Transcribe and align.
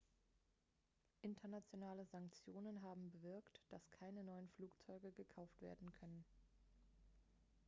internationale 1.21 2.07
sanktionen 2.07 2.81
haben 2.81 3.11
bewirkt 3.11 3.61
dass 3.69 3.91
keine 3.91 4.23
neuen 4.23 4.49
flugzeuge 4.49 5.11
gekauft 5.11 5.61
werden 5.61 5.91
können 5.91 6.25